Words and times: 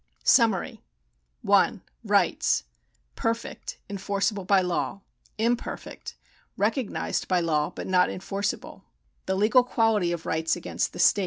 ^ 0.25 0.27
SUMMARY. 0.27 0.71
T 0.71 0.79
TJ• 1.47 1.81
lit 2.07 2.31
f 2.41 2.65
Perfect— 3.15 3.77
enforceable 3.87 4.45
by 4.45 4.59
law. 4.59 5.01
° 5.39 5.55
l^lmperfect— 5.55 6.15
recognised 6.57 7.27
by 7.27 7.39
law, 7.39 7.69
but 7.69 7.85
not 7.85 8.09
enforceable. 8.09 8.83
The 9.27 9.35
legal 9.35 9.63
quality 9.63 10.11
of 10.11 10.25
rights 10.25 10.55
against 10.55 10.93
the 10.93 10.97
state. 10.97 11.19